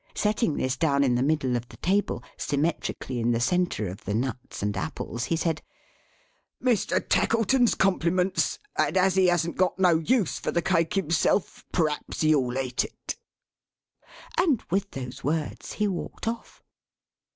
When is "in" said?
1.03-1.13, 3.19-3.29